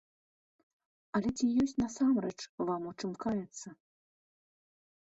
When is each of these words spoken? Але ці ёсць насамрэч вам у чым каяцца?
Але 1.19 1.29
ці 1.37 1.45
ёсць 1.65 1.77
насамрэч 1.83 2.35
вам 2.73 2.81
у 2.95 2.97
чым 2.99 3.11
каяцца? 3.29 3.69